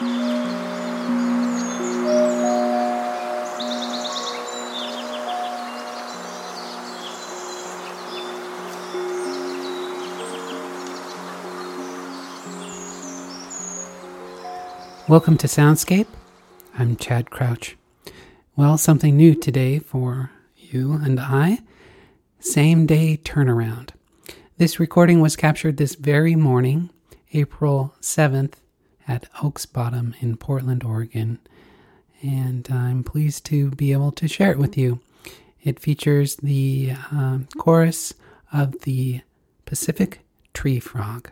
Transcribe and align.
Welcome 0.00 0.16
to 15.36 15.46
Soundscape. 15.46 16.06
I'm 16.78 16.96
Chad 16.96 17.28
Crouch. 17.28 17.76
Well, 18.56 18.78
something 18.78 19.18
new 19.18 19.34
today 19.34 19.80
for 19.80 20.30
you 20.56 20.94
and 20.94 21.20
I 21.20 21.58
same 22.38 22.86
day 22.86 23.18
turnaround. 23.22 23.90
This 24.56 24.80
recording 24.80 25.20
was 25.20 25.36
captured 25.36 25.76
this 25.76 25.94
very 25.94 26.36
morning, 26.36 26.88
April 27.34 27.94
7th, 28.00 28.54
at 29.06 29.28
Oaks 29.42 29.66
Bottom 29.66 30.14
in 30.20 30.36
Portland, 30.36 30.84
Oregon, 30.84 31.38
and 32.22 32.68
I'm 32.70 33.02
pleased 33.02 33.46
to 33.46 33.70
be 33.70 33.92
able 33.92 34.12
to 34.12 34.28
share 34.28 34.52
it 34.52 34.58
with 34.58 34.76
you. 34.76 35.00
It 35.62 35.80
features 35.80 36.36
the 36.36 36.92
um, 37.10 37.48
chorus 37.58 38.14
of 38.52 38.80
the 38.80 39.22
Pacific 39.64 40.20
Tree 40.54 40.80
Frog. 40.80 41.30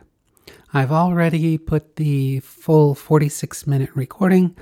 I've 0.73 0.91
already 0.91 1.57
put 1.57 1.95
the 1.95 2.39
full 2.41 2.93
46 2.93 3.65
minute 3.65 3.89
recording 3.95 4.55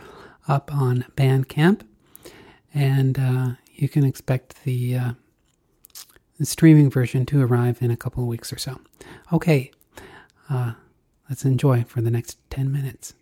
up 0.47 0.73
on 0.73 1.05
Bandcamp, 1.15 1.81
and 2.73 3.19
uh, 3.19 3.49
you 3.73 3.89
can 3.89 4.05
expect 4.05 4.63
the, 4.63 4.95
uh, 4.95 5.11
the 6.39 6.45
streaming 6.45 6.89
version 6.89 7.25
to 7.27 7.41
arrive 7.43 7.81
in 7.81 7.91
a 7.91 7.97
couple 7.97 8.23
of 8.23 8.29
weeks 8.29 8.53
or 8.53 8.57
so. 8.57 8.79
Okay, 9.33 9.71
uh, 10.49 10.73
let's 11.29 11.45
enjoy 11.45 11.83
for 11.83 12.01
the 12.01 12.11
next 12.11 12.37
10 12.49 12.71
minutes. 12.71 13.13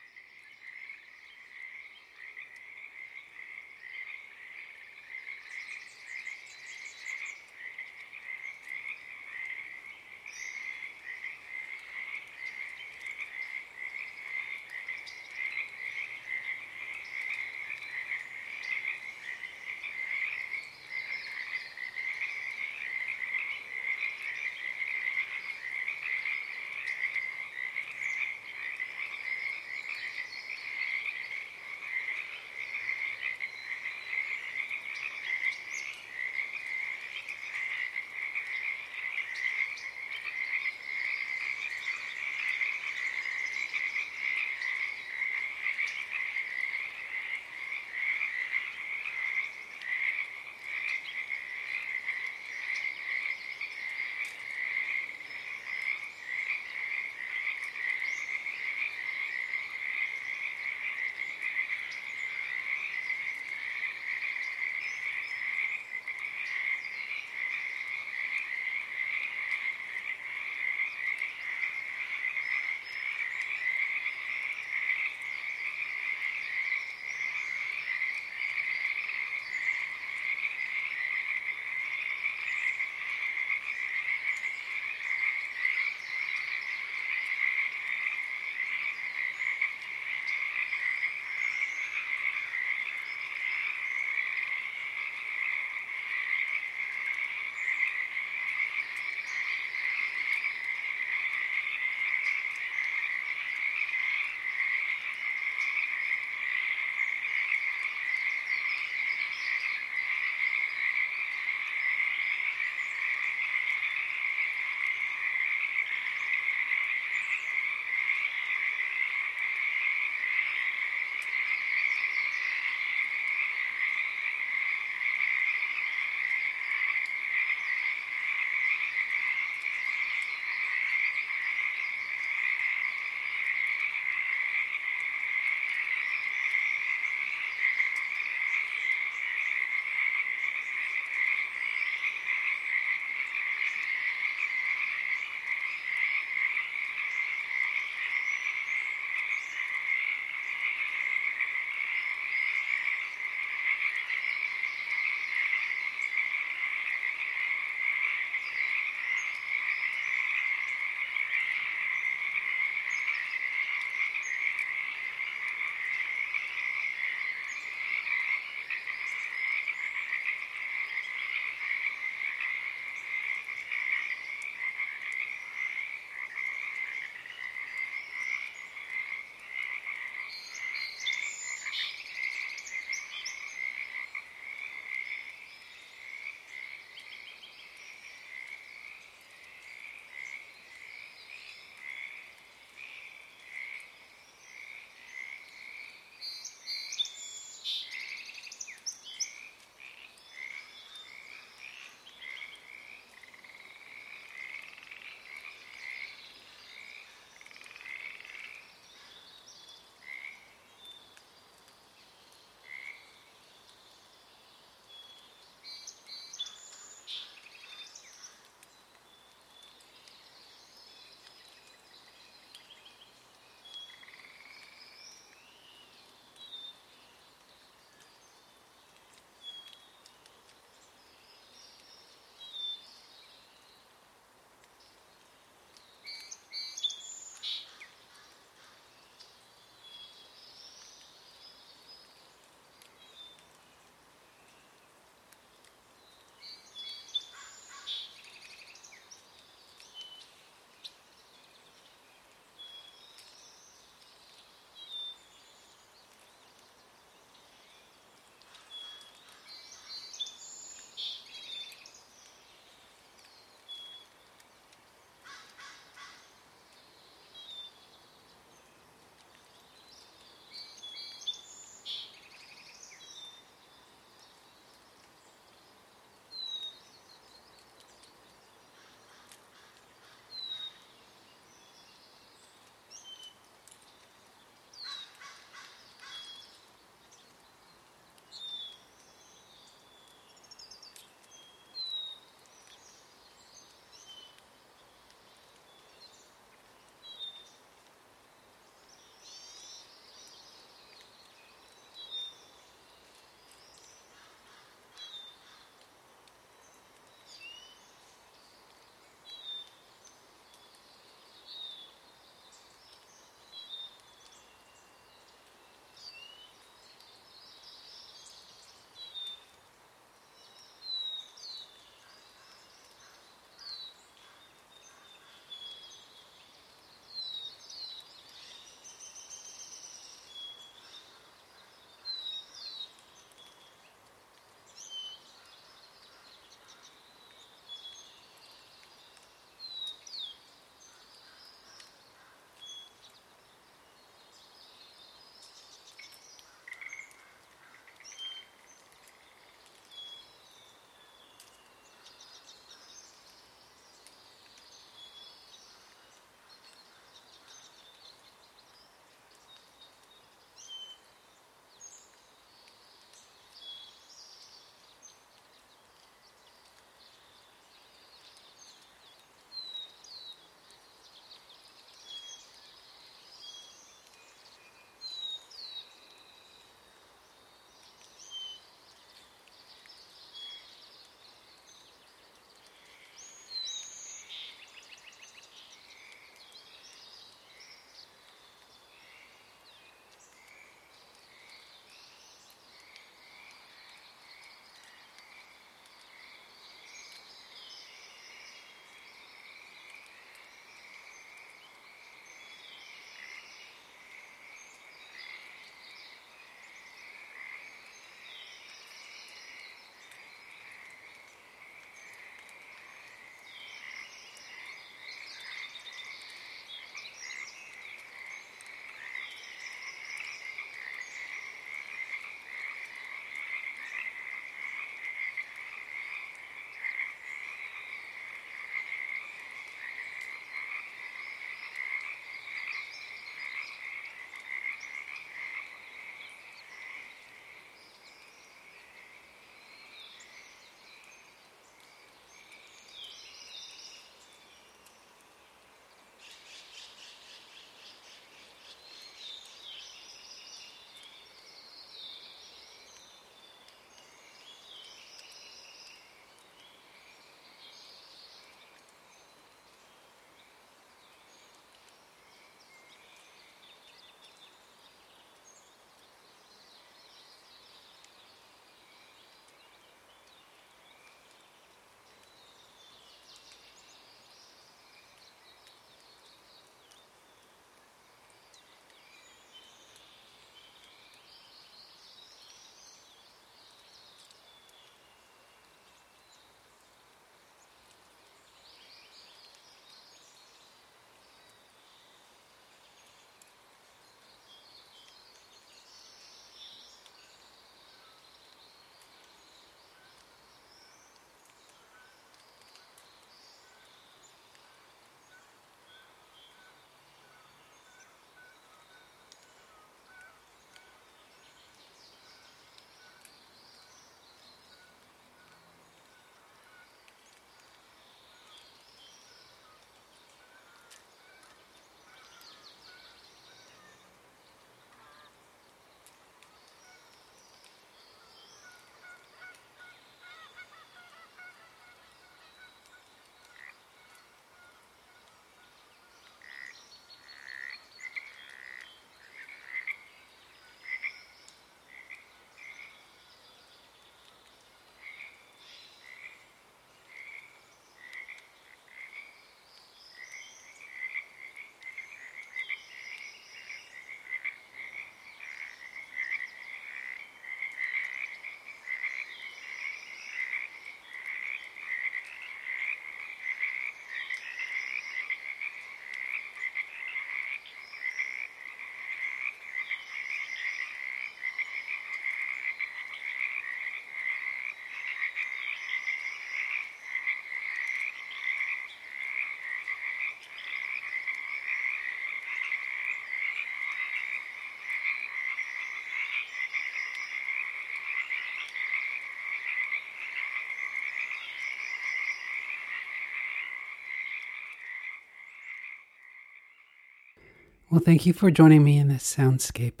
Well, 597.92 598.00
thank 598.00 598.24
you 598.24 598.32
for 598.32 598.50
joining 598.50 598.82
me 598.82 598.96
in 598.96 599.08
this 599.08 599.36
soundscape. 599.36 600.00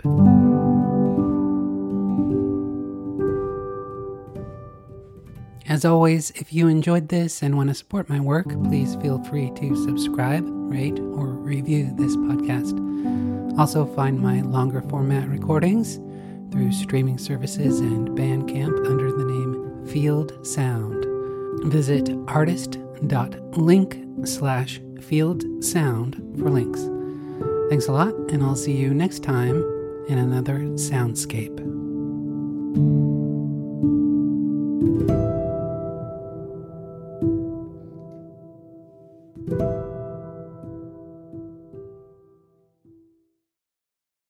As 5.68 5.84
always, 5.84 6.30
if 6.30 6.54
you 6.54 6.68
enjoyed 6.68 7.10
this 7.10 7.42
and 7.42 7.54
want 7.54 7.68
to 7.68 7.74
support 7.74 8.08
my 8.08 8.18
work, 8.18 8.48
please 8.64 8.96
feel 9.02 9.22
free 9.24 9.50
to 9.56 9.76
subscribe, 9.84 10.44
rate, 10.48 11.00
or 11.00 11.26
review 11.26 11.92
this 11.98 12.16
podcast. 12.16 12.78
Also, 13.58 13.84
find 13.84 14.18
my 14.18 14.40
longer 14.40 14.80
format 14.88 15.28
recordings 15.28 15.96
through 16.50 16.72
streaming 16.72 17.18
services 17.18 17.80
and 17.80 18.08
Bandcamp 18.08 18.86
under 18.86 19.12
the 19.12 19.26
name 19.26 19.86
Field 19.86 20.46
Sound. 20.46 21.04
Visit 21.70 22.08
artist.link 22.26 23.98
slash 24.24 24.80
field 24.98 25.44
sound 25.62 26.14
for 26.38 26.48
links. 26.48 26.88
Thanks 27.72 27.88
a 27.88 27.92
lot, 27.92 28.12
and 28.30 28.42
I'll 28.42 28.54
see 28.54 28.76
you 28.76 28.92
next 28.92 29.22
time 29.22 29.64
in 30.06 30.18
another 30.18 30.58
soundscape. 30.76 31.81